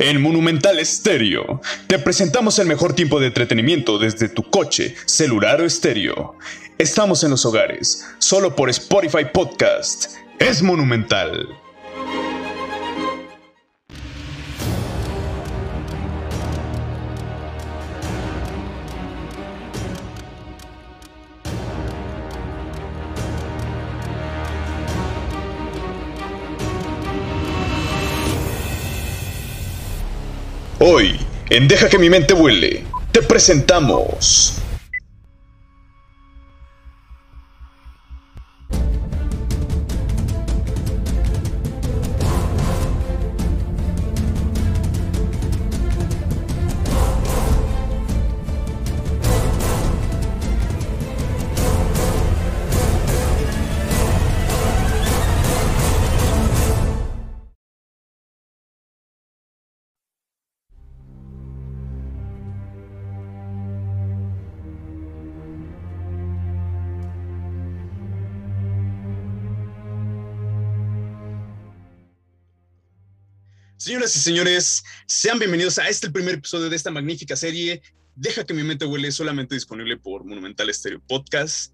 [0.00, 5.66] En Monumental Estéreo, te presentamos el mejor tiempo de entretenimiento desde tu coche, celular o
[5.66, 6.38] estéreo.
[6.78, 10.12] Estamos en los hogares, solo por Spotify Podcast.
[10.38, 11.46] Es Monumental.
[30.92, 31.16] Hoy,
[31.50, 34.56] en Deja que mi mente vuele, te presentamos
[73.80, 77.80] Señoras y señores, sean bienvenidos a este primer episodio de esta magnífica serie.
[78.14, 81.72] Deja que mi mente huele solamente disponible por Monumental Stereo Podcast.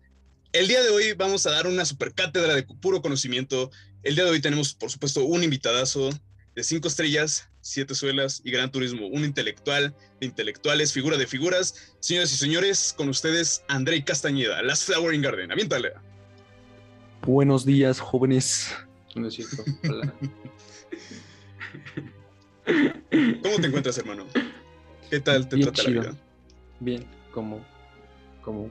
[0.52, 3.72] El día de hoy vamos a dar una super cátedra de puro conocimiento.
[4.04, 6.10] El día de hoy tenemos, por supuesto, un invitadazo
[6.54, 9.08] de cinco estrellas, siete suelas y gran turismo.
[9.08, 11.74] Un intelectual de intelectuales, figura de figuras.
[11.98, 15.50] Señoras y señores, con ustedes, Andrei Castañeda, Las Flowering Garden.
[15.50, 15.90] Aviéntale.
[17.22, 18.68] Buenos días, jóvenes.
[19.16, 19.64] No es cierto.
[19.88, 20.14] Hola.
[22.66, 24.26] ¿Cómo te encuentras, hermano?
[25.10, 26.02] ¿Qué tal te Bien trata chido.
[26.02, 26.20] la vida?
[26.80, 27.64] Bien, como,
[28.42, 28.70] como,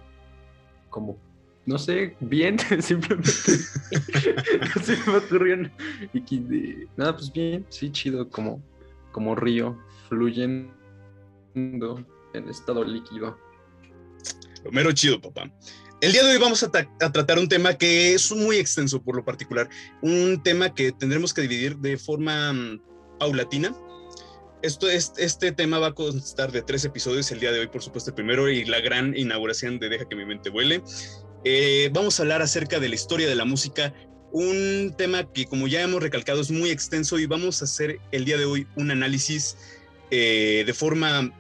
[0.89, 1.17] como,
[1.65, 3.31] no sé, bien, simplemente.
[4.75, 5.57] no se me ocurrió.
[6.97, 8.61] Nada, pues bien, sí, chido, como,
[9.11, 9.77] como río,
[10.09, 10.73] fluyendo
[11.53, 13.37] en estado líquido.
[14.63, 15.49] Lo mero chido, papá.
[16.01, 16.69] El día de hoy vamos a
[17.11, 19.69] tratar un tema que es muy extenso por lo particular.
[20.01, 22.81] Un tema que tendremos que dividir de forma mm,
[23.17, 23.73] paulatina.
[24.65, 27.31] Esto es, este tema va a constar de tres episodios.
[27.31, 30.15] El día de hoy, por supuesto, el primero y la gran inauguración de Deja que
[30.15, 30.81] mi mente vuele.
[31.43, 33.93] Eh, vamos a hablar acerca de la historia de la música.
[34.31, 38.25] Un tema que, como ya hemos recalcado, es muy extenso y vamos a hacer el
[38.25, 39.55] día de hoy un análisis
[40.09, 41.31] eh, de forma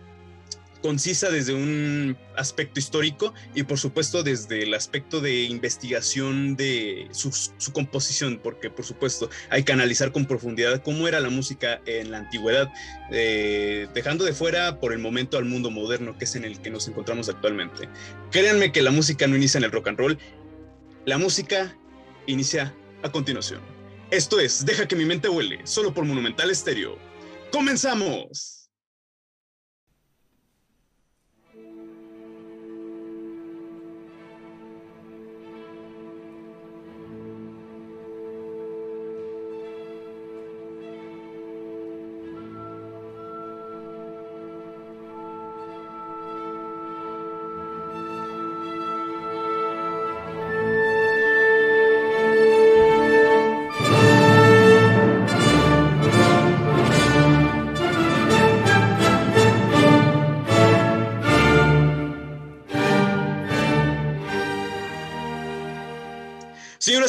[0.85, 7.31] concisa desde un aspecto histórico y por supuesto desde el aspecto de investigación de su,
[7.73, 12.19] composición, porque por supuesto hay que analizar con profundidad cómo era la música en la
[12.19, 12.71] antigüedad,
[13.11, 16.69] eh, dejando de fuera por el momento al mundo moderno que es en el que
[16.69, 17.89] nos encontramos actualmente.
[18.29, 20.19] Créanme que la música no inicia en el rock and roll,
[21.07, 21.75] la música
[22.27, 23.59] inicia a continuación.
[24.11, 26.99] Esto es, deja que mi mente huele, solo por Monumental Estéreo.
[27.51, 28.54] ¡Comenzamos!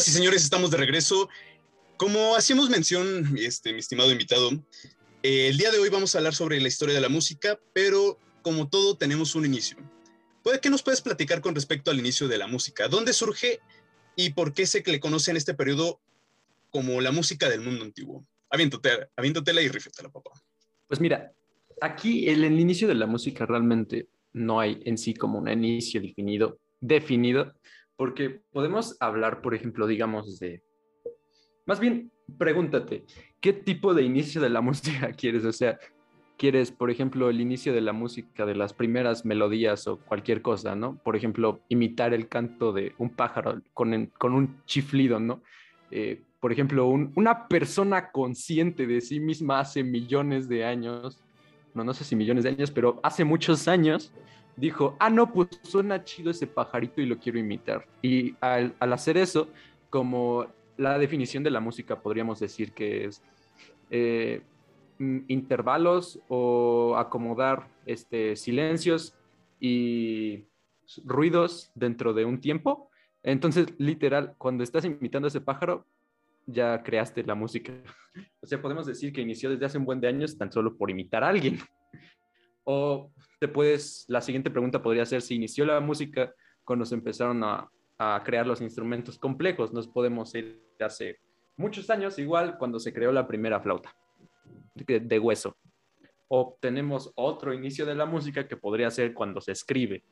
[0.07, 1.27] Señoras y señores, estamos de regreso.
[1.97, 4.51] Como hacíamos mención, este, mi estimado invitado,
[5.21, 8.17] eh, el día de hoy vamos a hablar sobre la historia de la música, pero
[8.41, 9.77] como todo tenemos un inicio.
[10.43, 12.87] ¿Puede, ¿Qué nos puedes platicar con respecto al inicio de la música?
[12.87, 13.59] ¿Dónde surge
[14.15, 15.99] y por qué se le conoce en este periodo
[16.69, 18.25] como la música del mundo antiguo?
[18.49, 20.31] Aviéntate, aviéntatela y rífetela, papá.
[20.87, 21.33] Pues mira,
[21.81, 25.99] aquí el, el inicio de la música realmente no hay en sí como un inicio
[25.99, 27.56] definido, definido,
[27.97, 30.63] porque podemos hablar, por ejemplo, digamos, de...
[31.65, 33.03] Más bien, pregúntate,
[33.41, 35.43] ¿qué tipo de inicio de la música quieres?
[35.43, 35.77] O sea,
[36.37, 40.75] ¿quieres, por ejemplo, el inicio de la música de las primeras melodías o cualquier cosa,
[40.75, 40.97] ¿no?
[41.03, 45.41] Por ejemplo, imitar el canto de un pájaro con, con un chiflido, ¿no?
[45.91, 51.19] Eh, por ejemplo, un- una persona consciente de sí misma hace millones de años,
[51.73, 54.13] no, no sé si millones de años, pero hace muchos años,
[54.57, 57.87] dijo, ah, no, pues suena chido ese pajarito y lo quiero imitar.
[58.01, 59.47] Y al, al hacer eso,
[59.89, 63.23] como la definición de la música, podríamos decir que es
[63.89, 64.41] eh,
[64.99, 69.15] mm, intervalos o acomodar este, silencios
[69.59, 70.45] y
[71.03, 72.89] ruidos dentro de un tiempo.
[73.23, 75.85] Entonces, literal, cuando estás imitando a ese pájaro,
[76.45, 77.73] ya creaste la música.
[78.41, 80.89] O sea, podemos decir que inició desde hace un buen de años tan solo por
[80.89, 81.59] imitar a alguien.
[82.69, 86.33] O te puedes, la siguiente pregunta podría ser si inició la música
[86.65, 89.71] cuando se empezaron a, a crear los instrumentos complejos.
[89.71, 91.17] Nos podemos ir hace
[91.55, 93.95] muchos años, igual cuando se creó la primera flauta
[94.75, 95.55] de, de hueso.
[96.27, 100.03] O tenemos otro inicio de la música que podría ser cuando se escribe,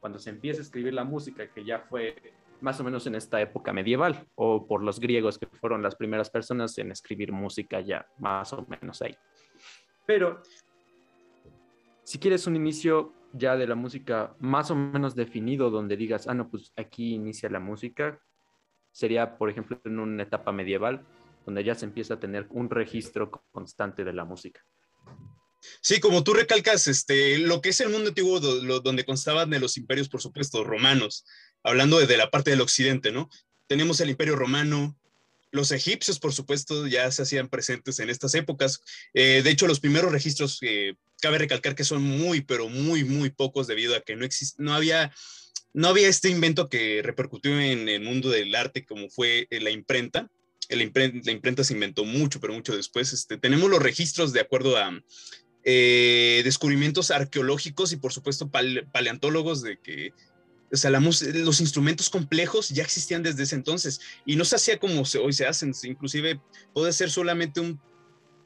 [0.00, 2.16] cuando se empieza a escribir la música, que ya fue
[2.62, 6.30] más o menos en esta época medieval, o por los griegos que fueron las primeras
[6.30, 9.14] personas en escribir música ya más o menos ahí.
[10.06, 10.40] Pero
[12.06, 16.34] si quieres un inicio ya de la música más o menos definido, donde digas, ah,
[16.34, 18.22] no, pues aquí inicia la música,
[18.92, 21.04] sería, por ejemplo, en una etapa medieval,
[21.44, 24.64] donde ya se empieza a tener un registro constante de la música.
[25.80, 29.76] Sí, como tú recalcas, este, lo que es el mundo antiguo, donde constaban de los
[29.76, 31.24] imperios, por supuesto, romanos,
[31.64, 33.28] hablando de, la parte del occidente, ¿no?
[33.66, 34.96] Tenemos el imperio romano,
[35.50, 38.80] los egipcios, por supuesto, ya se hacían presentes en estas épocas.
[39.14, 43.30] Eh, de hecho, los primeros registros, eh, cabe recalcar que son muy, pero muy, muy
[43.30, 44.26] pocos debido a que no,
[44.58, 45.12] no, había,
[45.72, 49.70] no había este invento que repercutió en el mundo del arte como fue eh, la
[49.70, 50.30] imprenta.
[50.68, 53.12] La imprenta, se inventó mucho, pero mucho después.
[53.12, 55.00] Este, tenemos los registros de acuerdo a
[55.64, 58.50] descubrimientos arqueológicos y por supuesto
[58.92, 60.12] paleontólogos de que
[60.72, 65.02] o sea, los instrumentos complejos ya existían desde ese entonces y no se hacía como
[65.22, 66.40] hoy se hacen, inclusive
[66.72, 67.80] puede ser solamente un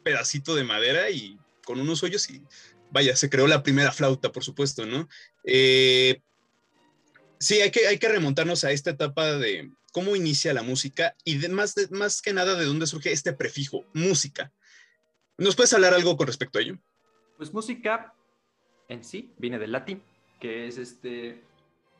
[0.03, 2.43] pedacito de madera y con unos hoyos y
[2.91, 5.09] vaya, se creó la primera flauta, por supuesto, ¿no?
[5.45, 6.21] Eh,
[7.39, 11.37] sí, hay que, hay que remontarnos a esta etapa de cómo inicia la música y
[11.49, 14.53] más, más que nada de dónde surge este prefijo, música.
[15.39, 16.79] ¿Nos puedes hablar algo con respecto a ello?
[17.37, 18.15] Pues música
[18.89, 20.03] en sí viene del latín,
[20.41, 21.43] que es este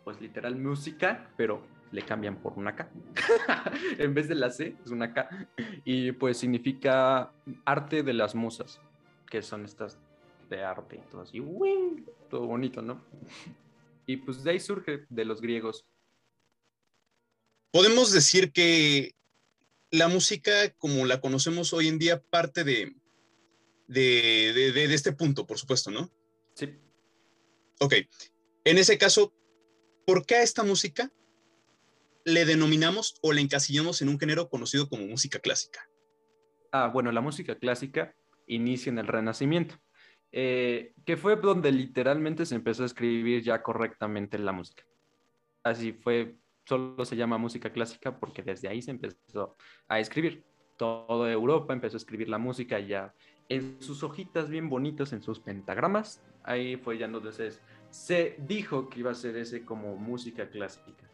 [0.05, 2.91] pues literal música, pero le cambian por una K.
[3.99, 5.49] en vez de la C, es una K.
[5.85, 7.33] Y pues significa
[7.65, 8.81] arte de las musas,
[9.29, 9.99] que son estas
[10.49, 11.41] de arte y todo así,
[12.29, 13.05] todo bonito, ¿no?
[14.07, 15.87] Y pues de ahí surge de los griegos.
[17.73, 19.15] Podemos decir que
[19.91, 22.97] la música como la conocemos hoy en día parte de,
[23.87, 26.11] de, de, de este punto, por supuesto, ¿no?
[26.55, 26.77] Sí.
[27.81, 27.95] Ok.
[28.65, 29.33] En ese caso,
[30.11, 31.09] ¿por qué a esta música
[32.25, 35.89] le denominamos o le encasillamos en un género conocido como música clásica?
[36.73, 38.13] Ah, bueno, la música clásica
[38.49, 39.77] inicia en el Renacimiento,
[40.33, 44.83] eh, que fue donde literalmente se empezó a escribir ya correctamente la música.
[45.63, 46.35] Así fue,
[46.65, 50.45] solo se llama música clásica porque desde ahí se empezó a escribir.
[50.77, 53.15] Toda Europa empezó a escribir la música ya
[53.49, 56.21] en sus hojitas bien bonitas, en sus pentagramas.
[56.43, 57.61] Ahí fue ya entonces
[57.91, 61.11] se dijo que iba a ser ese como música clásica.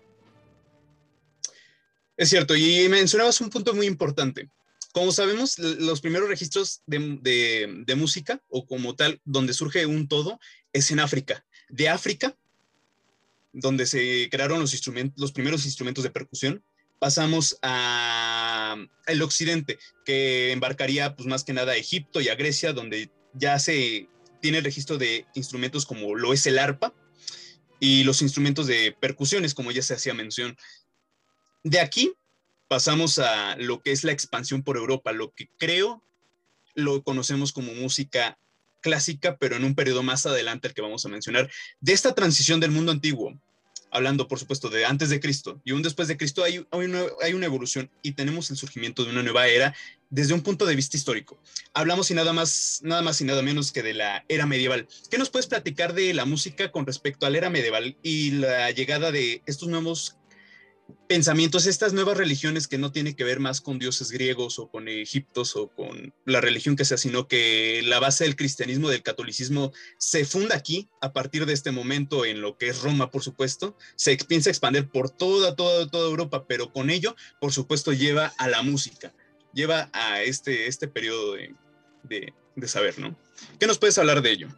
[2.17, 4.49] Es cierto, y mencionabas un punto muy importante.
[4.93, 10.40] Como sabemos, los primeros registros de, música, o como tal, donde surge un todo,
[10.73, 11.44] es en África.
[11.69, 12.34] De África,
[13.52, 16.64] donde se crearon los, instrumentos, los primeros instrumentos de percusión,
[16.99, 18.88] pasamos al
[19.20, 24.08] occidente, que embarcaría pues, más que nada a Egipto y a Grecia, donde ya se
[24.46, 26.94] tiene el registro de instrumentos como lo es el arpa
[27.81, 30.56] y los instrumentos de percusiones, como ya se hacía mención.
[31.65, 32.12] De aquí
[32.69, 36.00] pasamos a lo que es la expansión por Europa, lo que creo
[36.76, 38.38] lo conocemos como música
[38.82, 41.50] clásica, pero en un periodo más adelante el que vamos a mencionar,
[41.81, 43.36] de esta transición del mundo antiguo
[43.90, 47.46] hablando por supuesto de antes de Cristo y un después de Cristo, hay, hay, una,
[47.46, 49.74] evolución y tenemos el surgimiento de una nueva era
[50.10, 51.38] desde un punto de vista histórico.
[51.72, 54.86] Hablamos y nada más, nada más y nada menos que de la era medieval.
[55.10, 58.70] ¿Qué nos puedes platicar de la música con respecto a la era medieval y la
[58.70, 60.16] llegada de estos nuevos
[61.08, 64.88] pensamientos, estas nuevas religiones que no tienen que ver más con dioses griegos o con
[64.88, 69.72] egiptos o con la religión que sea, sino que la base del cristianismo, del catolicismo,
[69.98, 73.76] se funda aquí a partir de este momento en lo que es Roma, por supuesto,
[73.96, 78.48] se piensa expandir por toda, toda, toda Europa, pero con ello, por supuesto, lleva a
[78.48, 79.14] la música,
[79.52, 81.55] lleva a este, este periodo de,
[82.02, 83.16] de, de saber, ¿no?
[83.58, 84.48] ¿Qué nos puedes hablar de ello?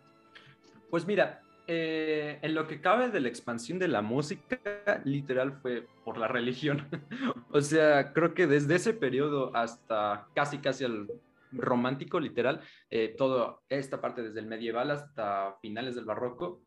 [0.91, 4.59] Pues mira, eh, en lo que cabe de la expansión de la música,
[5.05, 6.89] literal fue por la religión.
[7.51, 11.09] o sea, creo que desde ese periodo hasta casi, casi el
[11.53, 16.63] romántico, literal, eh, toda esta parte desde el medieval hasta finales del barroco,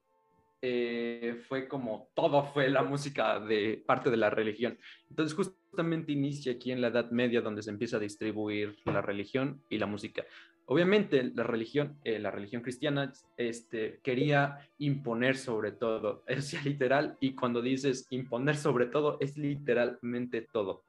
[0.61, 4.77] eh, fue como todo fue la música de parte de la religión.
[5.09, 9.63] Entonces justamente inicia aquí en la Edad Media donde se empieza a distribuir la religión
[9.67, 10.23] y la música.
[10.65, 17.35] Obviamente la religión, eh, la religión cristiana este, quería imponer sobre todo, es literal, y
[17.35, 20.85] cuando dices imponer sobre todo, es literalmente todo.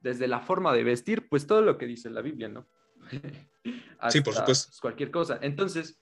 [0.00, 2.66] desde la forma de vestir, pues todo lo que dice la Biblia, ¿no?
[4.10, 4.72] sí, por supuesto.
[4.80, 5.38] Cualquier cosa.
[5.40, 6.00] Entonces,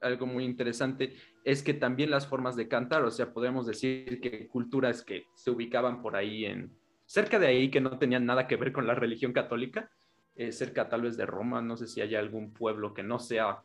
[0.00, 4.48] algo muy interesante es que también las formas de cantar, o sea, podemos decir que
[4.48, 8.56] culturas que se ubicaban por ahí en, cerca de ahí, que no tenían nada que
[8.56, 9.90] ver con la religión católica,
[10.34, 13.62] eh, cerca tal vez de Roma, no sé si hay algún pueblo que no sea,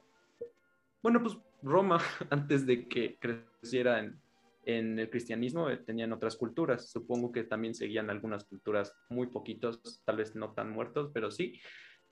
[1.01, 4.19] bueno, pues Roma, antes de que creciera en,
[4.65, 10.01] en el cristianismo, eh, tenían otras culturas, supongo que también seguían algunas culturas muy poquitos,
[10.03, 11.59] tal vez no tan muertos, pero sí.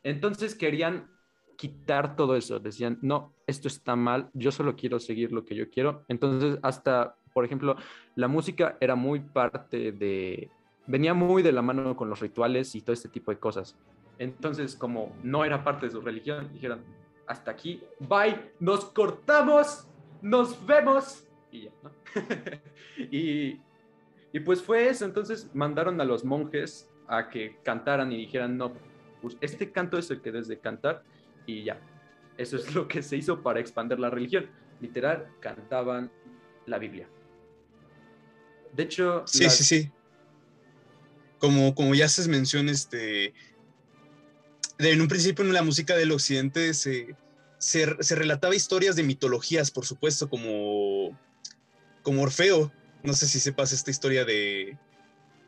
[0.04, 1.10] Entonces querían
[1.56, 2.60] quitar todo eso.
[2.60, 6.04] Decían, no, esto está mal, yo solo quiero seguir lo que yo quiero.
[6.08, 7.76] Entonces, hasta, por ejemplo,
[8.16, 10.50] la música era muy parte de,
[10.88, 13.76] venía muy de la mano con los rituales y todo este tipo de cosas.
[14.20, 16.82] Entonces, como no era parte de su religión, dijeron,
[17.28, 19.88] hasta aquí, bye, nos cortamos,
[20.22, 21.28] nos vemos.
[21.52, 21.92] Y ya, ¿no?
[23.12, 23.60] y,
[24.32, 25.06] y pues fue eso.
[25.06, 28.74] Entonces mandaron a los monjes a que cantaran y dijeran, no,
[29.22, 31.04] pues este canto es el que desde cantar
[31.46, 31.80] y ya.
[32.38, 34.50] Eso es lo que se hizo para expandir la religión.
[34.82, 36.12] Literal, cantaban
[36.66, 37.08] la Biblia.
[38.76, 39.24] De hecho...
[39.26, 39.92] Sí, sí, sí.
[41.40, 43.34] Como, como ya se menciona, este,
[44.92, 47.16] en un principio en la música del occidente se,
[47.58, 51.18] se, relataba historias de mitologías, por supuesto, como,
[52.02, 52.72] como Orfeo.
[53.04, 54.78] No sé si sepas esta historia de,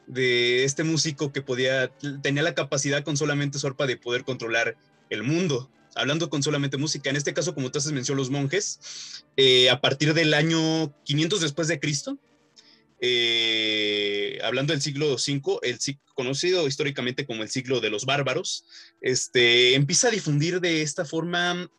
[0.08, 1.90] de este músico que podía,
[2.22, 4.78] tenía la capacidad con solamente su arpa de poder controlar
[5.10, 7.10] el mundo hablando con solamente música.
[7.10, 11.42] En este caso, como tú has mencionado, los monjes, eh, a partir del año 500
[11.42, 12.20] después de Cristo,
[13.00, 15.80] eh, hablando del siglo V, el
[16.14, 18.66] conocido históricamente como el siglo de los bárbaros,
[19.02, 21.70] este, empieza a difundir de esta forma,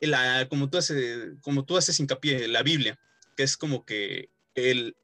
[0.00, 2.98] la, como, tú haces, como tú haces hincapié, la Biblia,
[3.36, 4.96] que es como que el,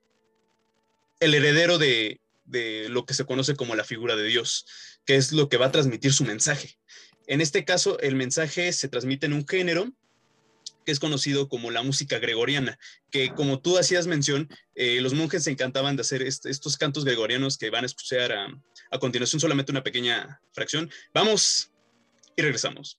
[1.21, 4.67] el heredero de, de lo que se conoce como la figura de Dios,
[5.07, 6.79] que es lo que va a transmitir su mensaje.
[7.27, 9.91] En este caso, el mensaje se transmite en un género
[10.85, 12.79] que es conocido como la música gregoriana,
[13.11, 17.59] que como tú hacías mención, eh, los monjes se encantaban de hacer estos cantos gregorianos
[17.59, 18.49] que van a escuchar a,
[18.91, 20.91] a continuación solamente una pequeña fracción.
[21.13, 21.71] Vamos
[22.37, 22.99] y regresamos.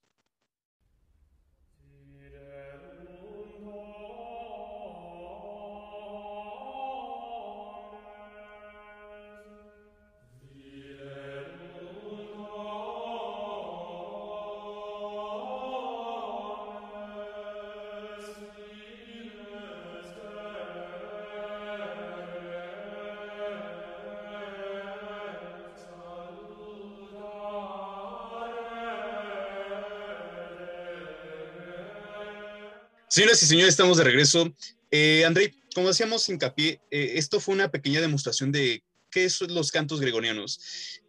[33.15, 34.53] Señoras y señores, estamos de regreso.
[34.91, 39.71] Eh, André, como decíamos hincapié, eh, esto fue una pequeña demostración de qué son los
[39.71, 40.99] cantos gregorianos.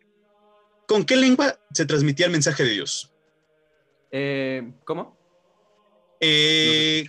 [0.86, 3.12] ¿Con qué lengua se transmitía el mensaje de Dios?
[4.12, 5.18] Eh, ¿Cómo?
[6.20, 7.08] Eh,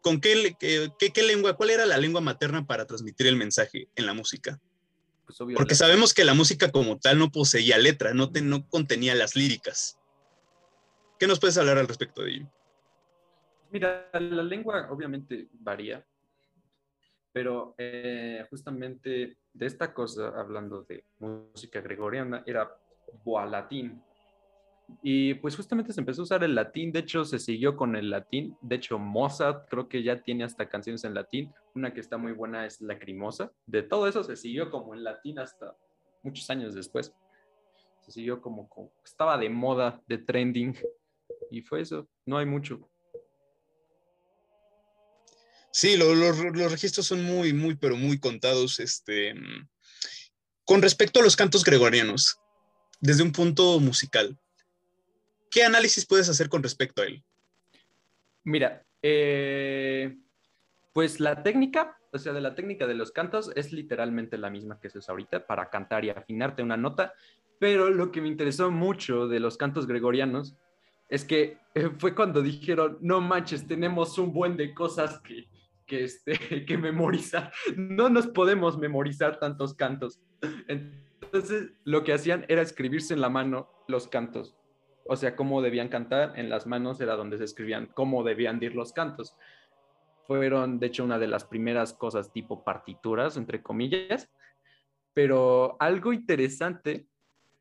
[0.00, 4.14] con, qué, qué, lengua, cuál era la lengua materna para transmitir el mensaje en la
[4.14, 4.60] música?
[5.26, 9.34] Pues Porque sabemos que la música como tal no poseía letra, no, no contenía las
[9.34, 9.98] líricas.
[11.18, 12.52] ¿Qué nos puedes hablar al respecto de ello?
[13.70, 16.04] Mira, la lengua obviamente varía,
[17.32, 22.70] pero eh, justamente de esta cosa, hablando de música gregoriana, era
[23.24, 24.02] boalatín.
[25.02, 28.08] Y pues justamente se empezó a usar el latín, de hecho se siguió con el
[28.08, 32.16] latín, de hecho Mozart creo que ya tiene hasta canciones en latín, una que está
[32.16, 35.76] muy buena es Lacrimosa, de todo eso se siguió como en latín hasta
[36.22, 37.12] muchos años después,
[38.02, 40.76] se siguió como, como estaba de moda, de trending,
[41.50, 42.88] y fue eso, no hay mucho.
[45.76, 48.80] Sí, los registros son muy, muy, pero muy contados.
[48.80, 49.34] Este,
[50.64, 52.40] con respecto a los cantos gregorianos,
[52.98, 54.38] desde un punto musical,
[55.50, 57.22] ¿qué análisis puedes hacer con respecto a él?
[58.42, 60.16] Mira, eh,
[60.94, 64.80] pues la técnica, o sea, de la técnica de los cantos es literalmente la misma
[64.80, 67.12] que se usa ahorita para cantar y afinarte una nota,
[67.58, 70.56] pero lo que me interesó mucho de los cantos gregorianos
[71.10, 75.46] es que eh, fue cuando dijeron, no manches, tenemos un buen de cosas que,
[75.86, 77.52] que, este, que memorizar.
[77.76, 80.20] No nos podemos memorizar tantos cantos.
[80.68, 84.56] Entonces, lo que hacían era escribirse en la mano los cantos.
[85.08, 88.74] O sea, cómo debían cantar, en las manos era donde se escribían cómo debían ir
[88.74, 89.36] los cantos.
[90.26, 94.28] Fueron, de hecho, una de las primeras cosas tipo partituras, entre comillas.
[95.14, 97.06] Pero algo interesante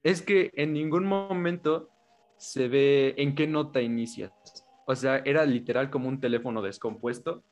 [0.03, 1.89] es que en ningún momento
[2.37, 4.31] se ve en qué nota inicias.
[4.87, 7.43] O sea, era literal como un teléfono descompuesto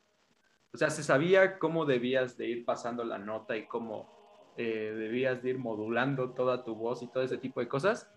[0.74, 4.10] o sea, se sabía cómo debías de ir pasando la nota y cómo,
[4.58, 8.12] eh, debías de ir modulando toda tu voz y todo ese tipo de cosas,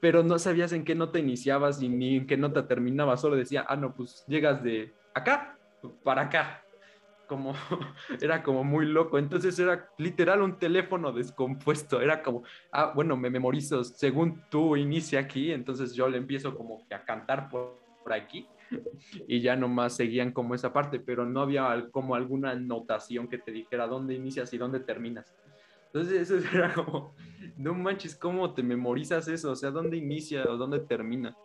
[0.00, 3.66] pero no sabías en qué nota iniciabas y ni en qué nota terminabas, solo decía,
[3.68, 5.58] ah, no, pues llegas de acá
[6.02, 6.64] para acá,
[7.26, 7.52] como
[8.20, 13.28] era como muy loco, entonces era literal un teléfono descompuesto, era como, ah, bueno, me
[13.28, 17.78] memorizo, según tú inicia aquí, entonces yo le empiezo como a cantar por
[18.10, 18.48] aquí
[19.28, 23.52] y ya nomás seguían como esa parte, pero no había como alguna notación que te
[23.52, 25.34] dijera dónde inicias y dónde terminas.
[25.92, 27.14] Entonces eso era como,
[27.56, 29.52] no manches, ¿cómo te memorizas eso?
[29.52, 31.36] O sea, ¿dónde inicia o dónde termina?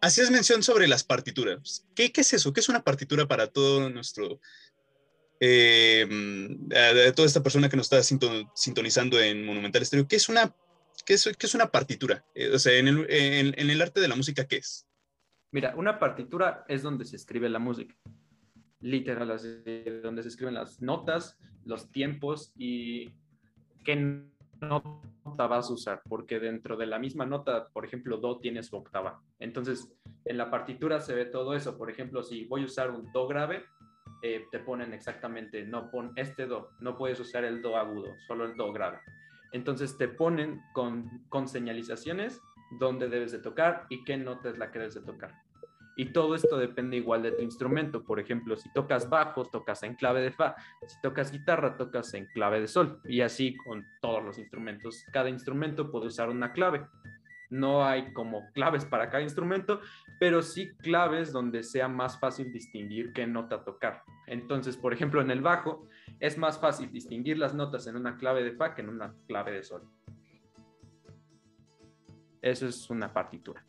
[0.00, 1.84] Hacías mención sobre las partituras.
[1.94, 2.52] ¿Qué, qué es eso?
[2.52, 4.40] ¿Qué es una partitura para todo nuestro...
[5.38, 6.06] Eh,
[7.14, 10.08] toda esta persona que nos está sintonizando en Monumental Estéreo?
[10.08, 10.54] ¿Qué es una,
[11.04, 12.24] qué es, qué es una partitura?
[12.34, 14.85] Eh, o sea, en el, en el arte de la música, ¿qué es?
[15.56, 17.94] Mira, una partitura es donde se escribe la música.
[18.80, 19.62] Literal, así,
[20.02, 23.08] donde se escriben las notas, los tiempos y
[23.82, 24.26] qué
[24.60, 28.76] nota vas a usar, porque dentro de la misma nota, por ejemplo, do tiene su
[28.76, 29.22] octava.
[29.38, 29.90] Entonces,
[30.26, 31.78] en la partitura se ve todo eso.
[31.78, 33.64] Por ejemplo, si voy a usar un do grave,
[34.22, 38.44] eh, te ponen exactamente, no pon este do, no puedes usar el do agudo, solo
[38.44, 38.98] el do grave.
[39.52, 42.42] Entonces te ponen con, con señalizaciones
[42.78, 45.45] dónde debes de tocar y qué nota es la que debes de tocar.
[45.96, 48.04] Y todo esto depende igual de tu instrumento.
[48.04, 50.54] Por ejemplo, si tocas bajo, tocas en clave de fa.
[50.86, 53.00] Si tocas guitarra, tocas en clave de sol.
[53.04, 55.04] Y así con todos los instrumentos.
[55.12, 56.86] Cada instrumento puede usar una clave.
[57.48, 59.80] No hay como claves para cada instrumento,
[60.18, 64.02] pero sí claves donde sea más fácil distinguir qué nota tocar.
[64.26, 65.86] Entonces, por ejemplo, en el bajo
[66.20, 69.52] es más fácil distinguir las notas en una clave de fa que en una clave
[69.52, 69.82] de sol.
[72.42, 73.64] Eso es una partitura.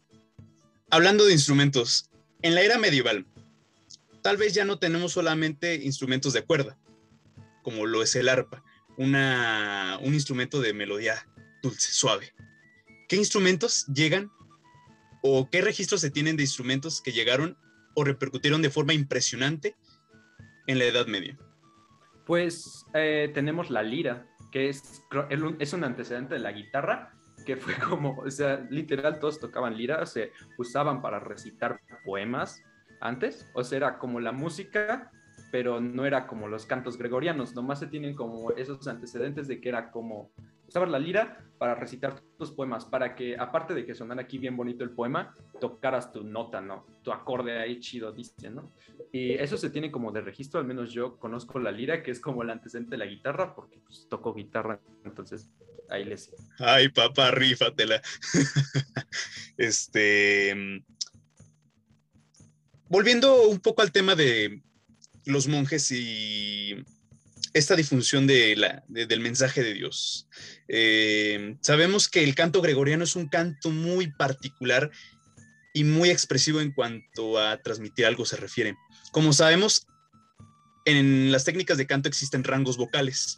[0.90, 2.10] Hablando de instrumentos,
[2.42, 3.26] en la era medieval,
[4.22, 6.78] tal vez ya no tenemos solamente instrumentos de cuerda,
[7.64, 8.64] como lo es el arpa,
[8.98, 11.28] un instrumento de melodía
[11.62, 12.34] dulce, suave.
[13.08, 14.32] ¿Qué instrumentos llegan
[15.22, 17.58] o qué registros se tienen de instrumentos que llegaron
[17.96, 19.76] o repercutieron de forma impresionante
[20.68, 21.38] en la Edad Media?
[22.26, 25.04] Pues eh, tenemos la lira, que es,
[25.60, 27.17] es un antecedente de la guitarra,
[27.48, 32.62] que fue como, o sea, literal todos tocaban lira, se usaban para recitar poemas
[33.00, 35.12] antes, o sea, era como la música,
[35.50, 39.70] pero no era como los cantos gregorianos, nomás se tienen como esos antecedentes de que
[39.70, 40.30] era como,
[40.68, 44.58] usaban la lira para recitar tus poemas, para que aparte de que sonara aquí bien
[44.58, 46.86] bonito el poema, tocaras tu nota, ¿no?
[47.02, 48.74] Tu acorde ahí chido, dice, ¿no?
[49.14, 52.20] Y eso se tiene como de registro, al menos yo conozco la lira, que es
[52.20, 55.50] como el antecedente de la guitarra, porque pues, toco guitarra, entonces
[56.60, 58.02] Ay, papá, rífatela.
[59.58, 60.84] este.
[62.90, 64.62] Volviendo un poco al tema de
[65.26, 66.76] los monjes y
[67.54, 70.30] esta difusión del mensaje de Dios.
[70.68, 74.90] Eh, sabemos que el canto gregoriano es un canto muy particular
[75.74, 78.76] y muy expresivo en cuanto a transmitir algo se refiere.
[79.12, 79.86] Como sabemos,
[80.86, 83.38] en las técnicas de canto existen rangos vocales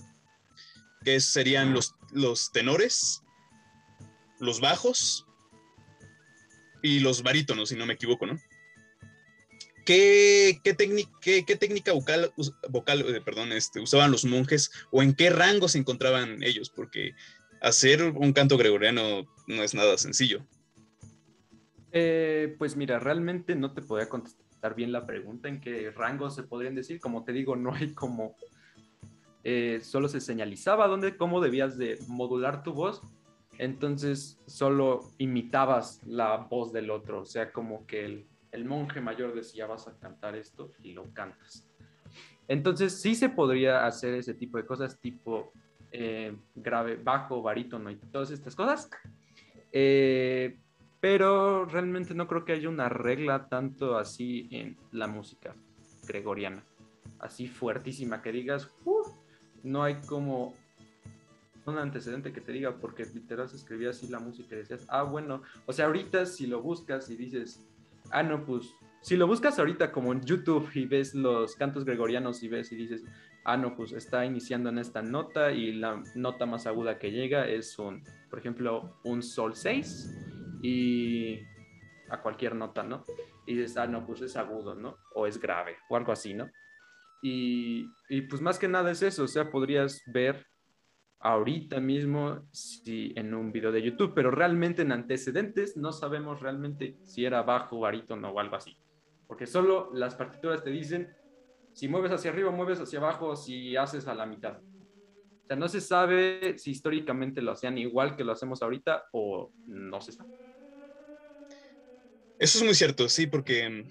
[1.04, 3.24] que serían los, los tenores,
[4.40, 5.26] los bajos
[6.82, 8.40] y los barítonos, si no me equivoco, ¿no?
[9.86, 10.76] ¿Qué, qué,
[11.46, 12.32] qué, técnica vocal,
[12.70, 16.70] vocal eh, perdón, este, usaban los monjes o en qué rango se encontraban ellos?
[16.70, 17.16] Porque
[17.60, 20.46] hacer un canto gregoriano no es nada sencillo.
[21.92, 26.44] Eh, pues mira, realmente no te podía contestar bien la pregunta en qué rango se
[26.44, 27.00] podrían decir.
[27.00, 28.36] Como te digo, no hay como
[29.44, 33.02] eh, solo se señalizaba dónde, cómo debías de modular tu voz,
[33.60, 39.68] entonces solo imitabas la voz del otro, o sea, como que el, monje mayor decía
[39.68, 41.68] vas a cantar esto y lo cantas.
[42.48, 45.52] Entonces sí se podría hacer ese tipo de cosas, tipo
[45.92, 48.90] eh, grave, bajo, barítono y todas estas cosas,
[49.72, 50.58] eh,
[51.00, 55.56] pero realmente no creo que haya una regla tanto así en la música
[56.08, 56.64] gregoriana,
[57.20, 58.74] así fuertísima que digas,
[59.64, 60.54] no hay como
[61.66, 65.04] un antecedente que te diga, porque literal se escribía así la música y decías, ah,
[65.04, 67.66] bueno, o sea, ahorita si lo buscas y dices,
[68.12, 72.44] ah, no, pues, si lo buscas ahorita como en YouTube y ves los cantos gregorianos
[72.44, 73.04] y ves y dices,
[73.46, 77.48] ah, no, pues está iniciando en esta nota y la nota más aguda que llega
[77.48, 80.16] es un, por ejemplo, un sol 6
[80.62, 81.40] y
[82.10, 83.04] a cualquier nota, ¿no?
[83.46, 84.98] Y dices, ah, no, pues es agudo, ¿no?
[85.16, 86.50] O es grave, o algo así, ¿no?
[87.22, 87.88] Y,
[88.30, 90.46] pues más que nada es eso, o sea, podrías ver
[91.20, 96.98] ahorita mismo si en un video de YouTube, pero realmente en antecedentes no sabemos realmente
[97.04, 98.78] si era bajo, barítono o algo así,
[99.28, 101.14] porque solo las partituras te dicen
[101.74, 104.60] si mueves hacia arriba, mueves hacia abajo, si haces a la mitad.
[105.48, 110.02] sea, no se sabe si históricamente lo hacían igual que lo hacemos ahorita o no
[110.02, 110.30] se sabe.
[112.38, 113.86] Eso es muy cierto, sí, porque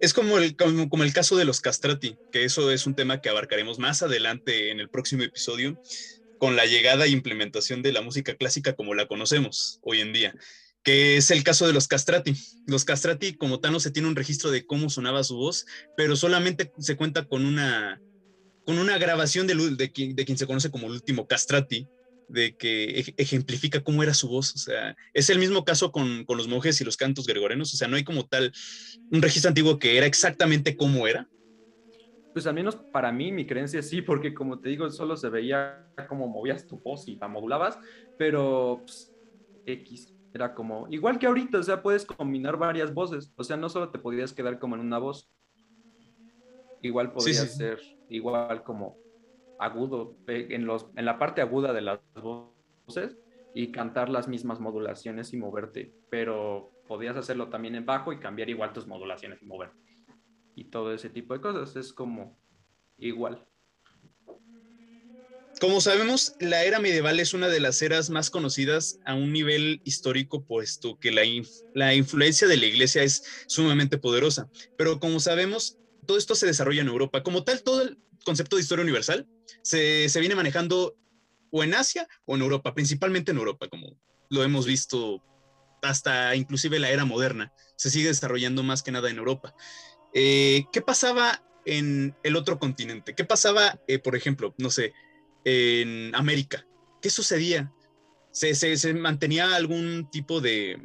[0.00, 3.28] es como el, como, el caso de los castrati, que eso es un tema que
[3.28, 5.80] abarcaremos más adelante en el próximo episodio,
[6.38, 10.34] con la llegada e implementación de la música clásica como la conocemos hoy en día,
[10.82, 12.34] que es el caso de los castrati.
[12.66, 15.64] Los castrati, como tal, no se tiene un registro de cómo sonaba su voz,
[15.96, 18.00] pero solamente se cuenta con una,
[18.66, 21.88] con una grabación de, de, de quien se conoce como el último castrati,
[22.28, 24.54] de que ejemplifica cómo era su voz.
[24.54, 27.72] O sea, es el mismo caso con, con, los monjes y los cantos gregorianos.
[27.72, 28.52] O sea, no hay como tal
[29.10, 31.28] un registro antiguo que era exactamente como era.
[32.32, 35.90] Pues al menos para mí, mi creencia sí, porque como te digo, solo se veía
[36.08, 37.78] cómo movías tu voz y la modulabas,
[38.18, 39.10] pero pues,
[39.64, 43.32] X era como, igual que ahorita, o sea, puedes combinar varias voces.
[43.36, 45.30] O sea, no solo te podías quedar como en una voz,
[46.82, 48.98] igual podría ser igual como
[49.58, 53.16] agudo, en, los, en la parte aguda de las voces
[53.54, 58.50] y cantar las mismas modulaciones y moverte, pero podías hacerlo también en bajo y cambiar
[58.50, 59.76] igual tus modulaciones y moverte.
[60.54, 62.38] Y todo ese tipo de cosas es como
[62.98, 63.46] igual.
[65.58, 69.80] Como sabemos, la era medieval es una de las eras más conocidas a un nivel
[69.84, 71.22] histórico, puesto que la,
[71.72, 74.50] la influencia de la iglesia es sumamente poderosa.
[74.76, 77.22] Pero como sabemos, todo esto se desarrolla en Europa.
[77.22, 79.26] Como tal, todo el concepto de historia universal
[79.62, 80.96] se, se, viene manejando
[81.50, 85.22] o en Asia o en Europa, principalmente en Europa, como lo hemos visto
[85.80, 89.54] hasta inclusive la era moderna, se sigue desarrollando más que nada en Europa.
[90.12, 93.14] Eh, ¿Qué pasaba en el otro continente?
[93.14, 94.92] ¿Qué pasaba, eh, por ejemplo, no sé,
[95.44, 96.66] en América?
[97.00, 97.72] ¿Qué sucedía?
[98.32, 100.82] ¿Se, se, se mantenía algún tipo de,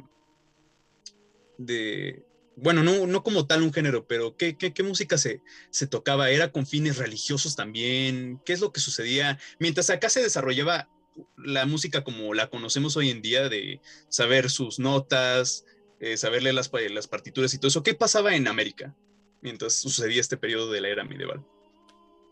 [1.58, 2.24] de,
[2.56, 6.30] bueno, no, no como tal un género, pero ¿qué, qué, música se, se, tocaba?
[6.30, 8.40] ¿Era con fines religiosos también?
[8.44, 9.38] ¿Qué es lo que sucedía?
[9.58, 10.88] Mientras acá se desarrollaba
[11.36, 15.64] la música como la conocemos hoy en día, de saber sus notas,
[16.00, 18.94] eh, saberle las, las partituras y todo eso, ¿qué pasaba en América
[19.40, 21.44] mientras sucedía este periodo de la era medieval?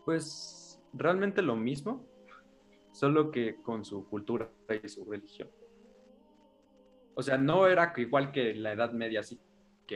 [0.05, 2.05] Pues realmente lo mismo,
[2.91, 4.51] solo que con su cultura
[4.83, 5.49] y su religión.
[7.13, 9.39] O sea, no era igual que la Edad Media, así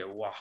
[0.03, 0.31] wow.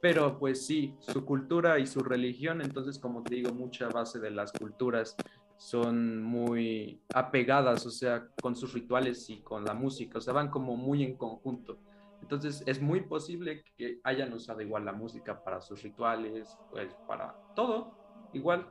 [0.00, 4.30] Pero pues sí, su cultura y su religión, entonces como te digo, mucha base de
[4.30, 5.16] las culturas
[5.56, 10.50] son muy apegadas, o sea, con sus rituales y con la música, o sea, van
[10.50, 11.78] como muy en conjunto.
[12.20, 17.34] Entonces es muy posible que hayan usado igual la música para sus rituales, pues para
[17.54, 17.92] todo,
[18.32, 18.66] igual,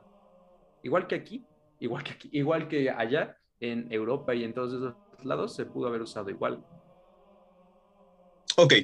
[0.82, 1.44] igual que aquí,
[1.80, 5.88] igual que aquí, igual que allá en Europa y en todos esos lados se pudo
[5.88, 6.64] haber usado igual.
[8.56, 8.74] Ok,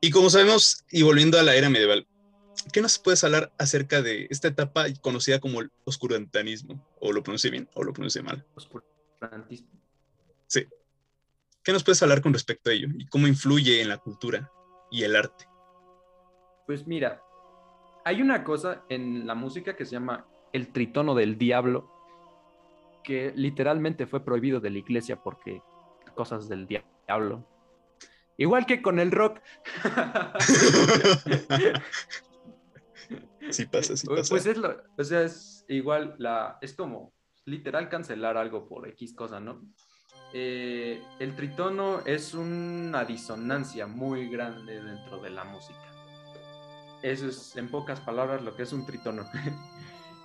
[0.00, 2.06] y como sabemos, y volviendo a la era medieval,
[2.72, 6.86] ¿qué nos puedes hablar acerca de esta etapa conocida como el oscurantanismo?
[7.00, 8.44] ¿O lo pronuncié bien o lo pronuncié mal?
[8.54, 9.68] Oscurantismo.
[10.46, 10.66] Sí.
[11.62, 14.50] ¿Qué nos puedes hablar con respecto a ello y cómo influye en la cultura
[14.90, 15.46] y el arte?
[16.66, 17.22] Pues mira,
[18.04, 21.90] hay una cosa en la música que se llama el tritono del diablo,
[23.02, 25.60] que literalmente fue prohibido de la iglesia porque
[26.14, 27.44] cosas del diablo.
[28.36, 29.40] Igual que con el rock.
[33.50, 34.30] sí pasa, sí pasa.
[34.30, 37.12] Pues es lo, o sea, es igual, la, es como
[37.44, 39.62] literal cancelar algo por X cosa, ¿no?
[40.32, 45.80] Eh, el tritono es una disonancia muy grande dentro de la música.
[47.02, 49.24] Eso es, en pocas palabras, lo que es un tritono.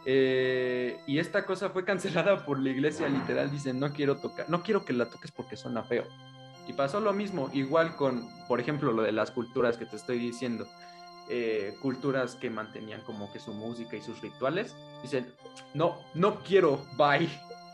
[0.03, 4.63] Eh, y esta cosa fue cancelada por la iglesia, literal, dicen, no quiero tocar, no
[4.63, 6.05] quiero que la toques porque suena feo.
[6.67, 10.19] Y pasó lo mismo, igual con, por ejemplo, lo de las culturas que te estoy
[10.19, 10.67] diciendo.
[11.29, 15.33] Eh, culturas que mantenían como que su música y sus rituales, dicen,
[15.73, 17.29] no, no quiero, bye.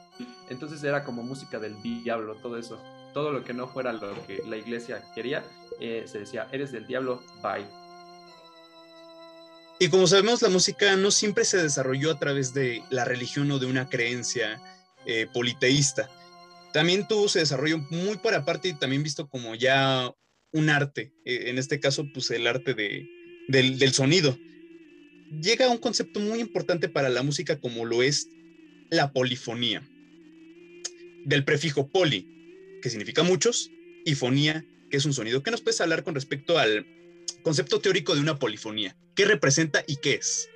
[0.49, 2.81] Entonces era como música del diablo, todo eso.
[3.13, 5.43] Todo lo que no fuera lo que la iglesia quería,
[5.79, 7.65] eh, se decía, eres del diablo, bye.
[9.79, 13.59] Y como sabemos, la música no siempre se desarrolló a través de la religión o
[13.59, 14.61] de una creencia
[15.05, 16.09] eh, politeísta
[16.73, 20.11] también tuvo su desarrollo muy por aparte y también visto como ya
[20.51, 23.07] un arte, e, en este caso pues el arte de,
[23.47, 24.37] del, del sonido.
[25.41, 28.29] Llega a un concepto muy importante para la música como lo es
[28.89, 29.87] la polifonía,
[31.25, 33.69] del prefijo poli, que significa muchos,
[34.05, 35.43] y fonía, que es un sonido.
[35.43, 36.85] ¿Qué nos puedes hablar con respecto al
[37.43, 38.95] concepto teórico de una polifonía?
[39.15, 40.49] ¿Qué representa y qué es?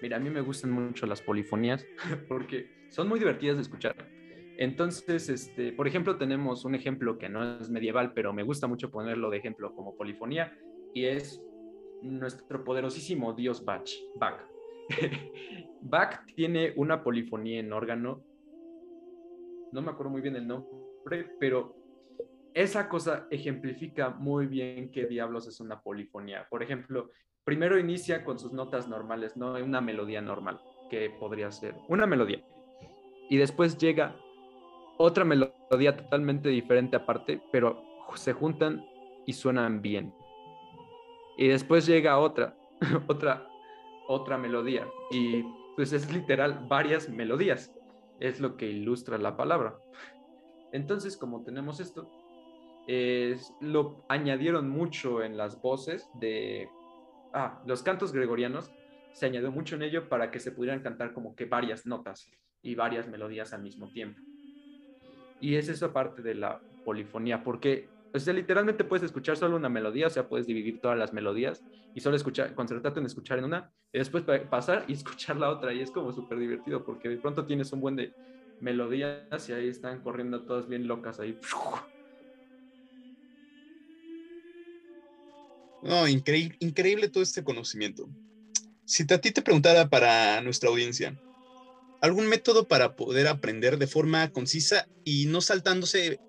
[0.00, 1.84] Mira, a mí me gustan mucho las polifonías
[2.28, 4.21] porque son muy divertidas de escuchar
[4.58, 8.90] entonces, este, por ejemplo, tenemos un ejemplo que no es medieval, pero me gusta mucho
[8.90, 10.56] ponerlo de ejemplo como polifonía,
[10.94, 11.42] y es
[12.02, 13.88] nuestro poderosísimo dios Bach.
[14.16, 14.40] Bach.
[15.80, 18.24] Bach tiene una polifonía en órgano
[19.72, 21.74] no me acuerdo muy bien el nombre, pero
[22.54, 26.46] esa cosa ejemplifica muy bien qué diablos es una polifonía.
[26.50, 27.10] Por ejemplo,
[27.42, 30.60] primero inicia con sus notas normales, no una melodía normal,
[30.90, 32.44] que podría ser una melodía.
[33.30, 34.14] Y después llega
[35.02, 37.82] otra melodía totalmente diferente aparte, pero
[38.14, 38.86] se juntan
[39.26, 40.14] y suenan bien.
[41.36, 42.56] Y después llega otra,
[43.08, 43.48] otra,
[44.06, 44.86] otra melodía.
[45.10, 45.42] Y
[45.74, 47.74] pues es literal varias melodías.
[48.20, 49.76] Es lo que ilustra la palabra.
[50.70, 52.08] Entonces, como tenemos esto,
[53.60, 56.68] lo añadieron mucho en las voces de...
[57.34, 58.70] Ah, los cantos gregorianos
[59.12, 62.30] se añadió mucho en ello para que se pudieran cantar como que varias notas
[62.62, 64.20] y varias melodías al mismo tiempo.
[65.42, 69.68] Y es esa parte de la polifonía, porque o sea, literalmente puedes escuchar solo una
[69.70, 73.46] melodía, o sea, puedes dividir todas las melodías y solo escuchar, concentrarte en escuchar en
[73.46, 77.18] una, y después pasar y escuchar la otra, y es como súper divertido, porque de
[77.18, 78.14] pronto tienes un buen de
[78.60, 81.38] melodías y ahí están corriendo todas bien locas ahí.
[85.80, 88.08] No, increíble, increíble todo este conocimiento.
[88.84, 91.18] Si a ti te preguntara para nuestra audiencia,
[92.02, 96.20] ¿algún método para poder aprender de forma concisa y no saltándose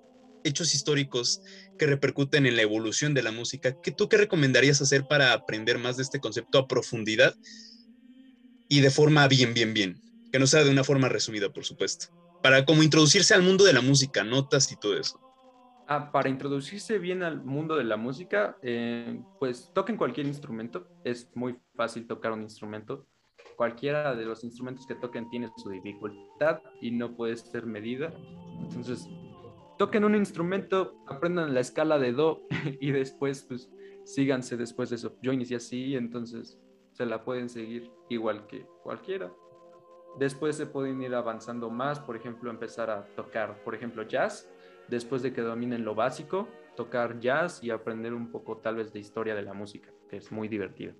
[0.44, 1.42] hechos históricos
[1.78, 5.80] que repercuten en la evolución de la música, ¿qué tú qué recomendarías hacer para aprender
[5.80, 7.36] más de este concepto a profundidad
[8.70, 10.00] y de forma bien, bien, bien?
[10.32, 12.08] Que no sea de una forma resumida, por supuesto.
[12.42, 15.20] Para como introducirse al mundo de la música, notas y todo eso.
[15.88, 20.88] Ah, para introducirse bien al mundo de la música, eh, pues toquen cualquier instrumento.
[21.04, 23.08] Es muy fácil tocar un instrumento.
[23.56, 28.14] Cualquiera de los instrumentos que toquen tiene su dificultad y no puede ser medida.
[28.62, 29.10] Entonces,
[29.78, 32.42] toquen un instrumento, aprendan la escala de do
[32.80, 33.70] y después pues
[34.04, 35.16] síganse después de eso.
[35.22, 36.60] Yo inicié así, entonces
[36.92, 39.32] se la pueden seguir igual que cualquiera.
[40.20, 44.48] Después se pueden ir avanzando más, por ejemplo, empezar a tocar, por ejemplo, jazz,
[44.88, 49.00] después de que dominen lo básico, tocar jazz y aprender un poco tal vez de
[49.00, 50.94] historia de la música, que es muy divertido.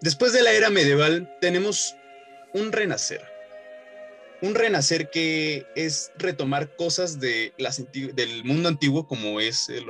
[0.00, 1.94] Después de la era medieval tenemos
[2.54, 3.38] un renacer
[4.40, 7.52] un renacer que es retomar cosas de
[8.14, 9.86] del mundo antiguo como es el,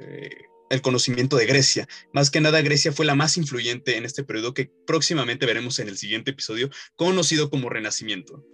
[0.00, 0.30] eh,
[0.70, 1.88] el, conocimiento de Grecia.
[2.12, 5.88] Más que nada, Grecia fue la más influyente en este periodo que próximamente veremos en
[5.88, 8.44] el siguiente episodio, conocido como Renacimiento.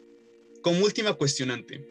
[0.62, 1.86] Como última cuestionante,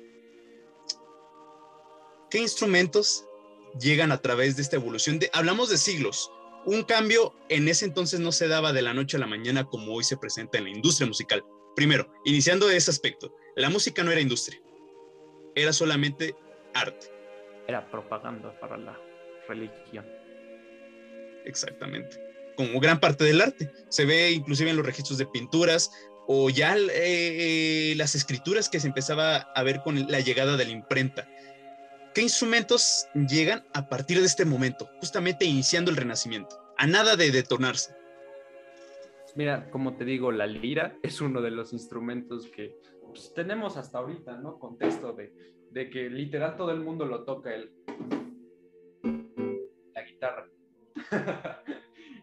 [2.29, 3.23] ¿qué instrumentos
[3.79, 5.19] llegan a través de esta evolución?
[5.19, 6.29] De, hablamos de siglos.
[6.65, 9.93] Un cambio en ese entonces no se daba de la noche a la mañana como
[9.93, 11.43] hoy se presenta en la industria musical.
[11.75, 14.59] Primero, iniciando de ese aspecto, la música no era industria,
[15.53, 16.35] era solamente
[16.73, 17.07] arte.
[17.67, 18.99] Era propaganda para la
[19.47, 20.05] religión.
[21.45, 22.17] Exactamente.
[22.55, 23.71] Como gran parte del arte.
[23.89, 25.91] Se ve inclusive en los registros de pinturas
[26.27, 30.71] o ya eh, las escrituras que se empezaba a ver con la llegada de la
[30.71, 31.27] imprenta.
[32.15, 36.55] ¿Qué instrumentos llegan a partir de este momento, justamente iniciando el Renacimiento?
[36.77, 37.93] A nada de detonarse.
[39.35, 43.97] Mira, como te digo, la lira es uno de los instrumentos que pues, tenemos hasta
[43.97, 44.57] ahorita, ¿no?
[44.59, 45.33] Contexto de,
[45.71, 47.73] de que literal todo el mundo lo toca el,
[49.93, 50.49] la guitarra.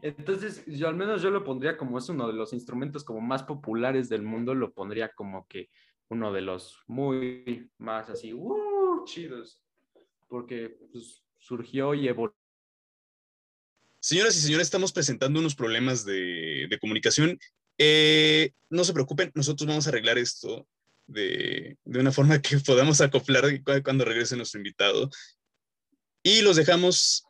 [0.00, 3.42] Entonces, yo al menos yo lo pondría como es uno de los instrumentos como más
[3.42, 5.68] populares del mundo, lo pondría como que
[6.08, 9.61] uno de los muy más así, uh, chidos,
[10.32, 12.40] porque pues, surgió y evolucionó.
[14.00, 17.38] Señoras y señores, estamos presentando unos problemas de, comunicación.
[17.76, 20.66] Eh, no se preocupen, nosotros vamos a arreglar esto
[21.06, 23.44] de, una forma que podamos acoplar
[23.84, 25.10] cuando regrese nuestro invitado.
[26.22, 27.24] Y los dejamos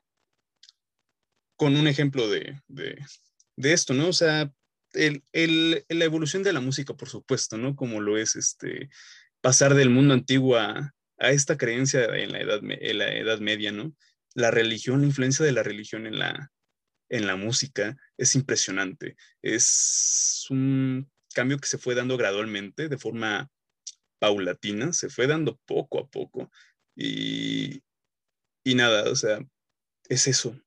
[1.57, 2.63] con un ejemplo de,
[3.57, 4.11] esto, ¿no?
[4.11, 4.53] O sea,
[4.93, 7.75] la evolución de la música, por supuesto, ¿no?
[7.75, 8.91] Como lo es este,
[9.41, 10.95] pasar del mundo antiguo a,
[11.31, 13.95] esta creencia en la, edad, en la Edad Media, ¿no?
[14.35, 16.51] La religión, la influencia de la religión en la,
[17.09, 19.17] en la música es impresionante.
[19.43, 23.51] Es un cambio que se fue dando gradualmente, de forma
[24.19, 26.51] paulatina, se fue dando poco a poco.
[26.97, 27.83] Y,
[28.65, 29.41] y nada, o sea,
[30.09, 30.59] es eso,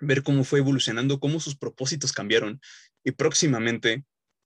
[0.00, 2.60] ver cómo fue evolucionando, cómo sus propósitos cambiaron.
[3.04, 4.04] Y próximamente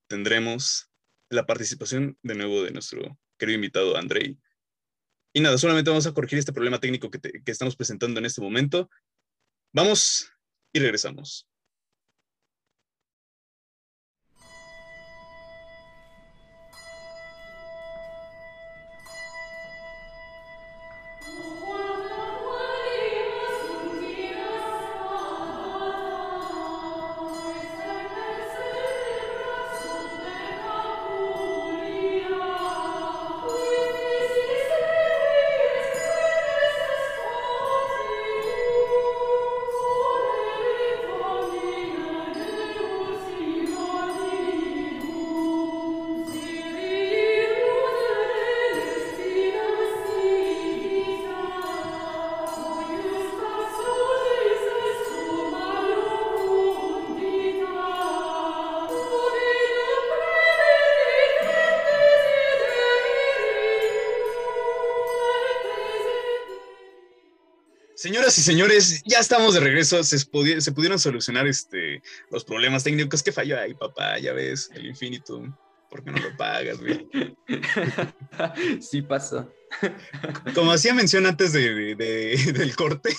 [0.08, 0.90] tendremos
[1.30, 4.38] la participación de nuevo de nuestro querido invitado Andrei.
[5.36, 8.88] Y nada, solamente vamos a corregir este problema técnico que, estamos presentando en este momento.
[9.70, 10.32] Vamos
[10.72, 11.46] y regresamos.
[67.96, 70.04] Señoras y señores, ya estamos de regreso.
[70.04, 73.22] Se, se pudieron solucionar este, los problemas técnicos.
[73.22, 74.18] ¿Qué falló ahí, papá?
[74.18, 75.56] Ya ves, el Infinitum.
[75.88, 77.08] ¿Por qué no lo pagas, güey?
[78.82, 79.50] Sí pasó.
[80.54, 83.16] Como hacía mención antes de, del corte,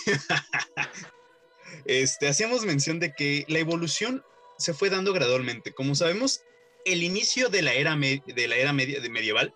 [1.86, 4.24] este, hacíamos mención de que la evolución
[4.60, 5.74] se fue dando gradualmente.
[5.74, 6.42] Como sabemos,
[6.86, 9.56] el inicio de la era, de la era media, medieval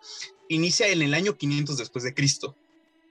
[0.49, 2.57] inicia en el año 500 después de Cristo,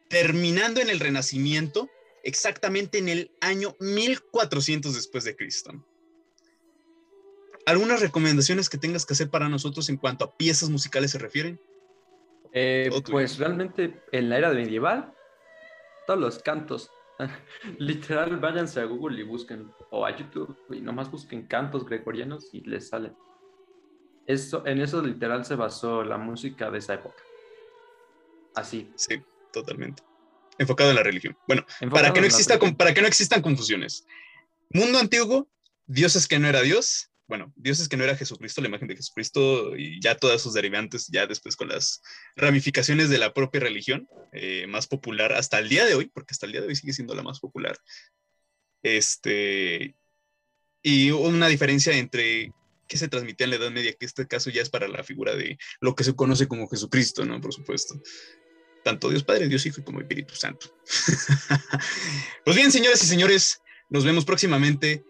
[0.09, 1.89] terminando en el Renacimiento
[2.23, 5.73] exactamente en el año 1400 después de Cristo.
[7.67, 11.61] ¿Algunas recomendaciones que tengas que hacer para nosotros en cuanto a piezas musicales se refieren?
[12.53, 15.15] Eh, pues realmente en la era medieval,
[16.07, 16.91] todos los cantos,
[17.79, 22.63] literal, váyanse a Google y busquen, o a YouTube, y nomás busquen cantos gregorianos y
[22.63, 23.15] les salen.
[24.27, 27.23] Eso, en eso literal se basó la música de esa época.
[28.55, 28.91] Así.
[28.97, 30.10] Sí, totalmente
[30.61, 31.37] enfocado en la religión.
[31.49, 34.05] Bueno, para que, no exista, para que no existan confusiones.
[34.69, 35.49] Mundo antiguo,
[35.87, 39.75] dioses que no era Dios, bueno, dioses que no era Jesucristo, la imagen de Jesucristo
[39.75, 42.03] y ya todas sus derivantes, ya después con las
[42.37, 46.45] ramificaciones de la propia religión, eh, más popular hasta el día de hoy, porque hasta
[46.45, 47.79] el día de hoy sigue siendo la más popular.
[48.83, 49.97] Este,
[50.83, 52.53] y una diferencia entre
[52.87, 55.35] qué se transmitía en la Edad Media, que este caso ya es para la figura
[55.37, 57.41] de lo que se conoce como Jesucristo, ¿no?
[57.41, 57.95] Por supuesto
[58.83, 60.75] tanto Dios Padre, Dios Hijo y como Espíritu Santo.
[62.45, 65.05] pues bien, señoras y señores, nos vemos próximamente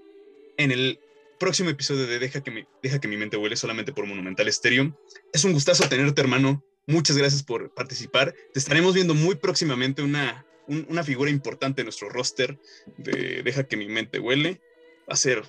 [0.56, 1.00] en el
[1.38, 4.98] próximo episodio de Deja que, Deja que mi mente huele solamente por Monumental Estéreo.
[5.32, 6.64] Es un gustazo tenerte, hermano.
[6.86, 8.34] Muchas gracias por participar.
[8.52, 12.58] Te estaremos viendo muy próximamente una, una figura importante en nuestro roster
[12.98, 14.60] de Deja que mi mente huele.
[15.08, 15.42] Va a ser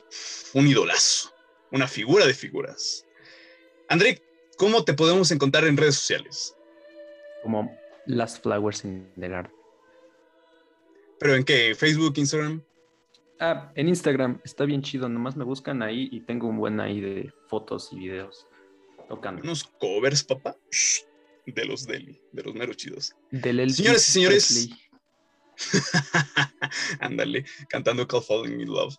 [0.54, 1.34] un idolazo,
[1.72, 3.06] una figura de figuras.
[3.90, 4.22] André,
[4.58, 6.56] ¿cómo te podemos encontrar en redes sociales?
[7.44, 9.52] Como las Flowers in the Garden.
[11.20, 11.76] ¿Pero en qué?
[11.76, 12.64] ¿Facebook, Instagram?
[13.40, 14.40] Ah, en Instagram.
[14.44, 15.08] Está bien chido.
[15.10, 18.48] Nomás me buscan ahí y tengo un buen ahí de fotos y videos
[19.08, 19.42] tocando.
[19.44, 20.58] Unos covers, papá.
[21.46, 23.16] de los Deli, de los meros chidos.
[23.32, 24.70] Del Señoras y señores.
[27.00, 28.96] Ándale, cantando Call Falling in Love.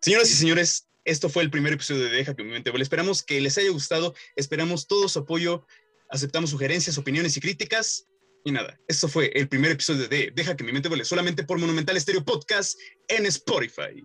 [0.00, 2.82] Señoras y señores, esto fue el primer episodio de Deja que mi mente vuele.
[2.82, 4.14] Esperamos que les haya gustado.
[4.36, 5.66] Esperamos todo su apoyo.
[6.10, 8.08] Aceptamos sugerencias, opiniones y críticas.
[8.44, 11.58] Y nada, esto fue el primer episodio de Deja que mi mente vuele solamente por
[11.58, 12.78] Monumental Estéreo Podcast
[13.08, 14.04] en Spotify.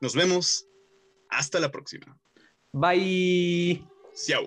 [0.00, 0.66] Nos vemos.
[1.30, 2.18] Hasta la próxima.
[2.72, 3.86] Bye.
[4.14, 4.46] Ciao.